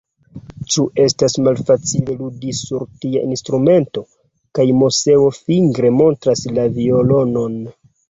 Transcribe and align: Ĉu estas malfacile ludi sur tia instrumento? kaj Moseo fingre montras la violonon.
Ĉu 0.75 0.85
estas 1.03 1.35
malfacile 1.47 2.15
ludi 2.23 2.55
sur 2.61 2.87
tia 3.05 3.23
instrumento? 3.29 4.05
kaj 4.61 4.69
Moseo 4.83 5.31
fingre 5.41 5.97
montras 6.03 6.47
la 6.59 6.69
violonon. 6.83 7.67